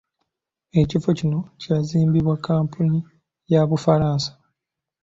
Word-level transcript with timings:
Ekifo 0.81 1.09
kino 1.19 1.39
kyazimbibwa 1.61 2.35
kkampuni 2.37 2.99
ya 3.51 3.61
Bufalansa. 3.69 4.31